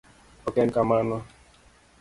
Ok 0.47 0.55
en 0.63 0.71
kamano. 0.77 1.17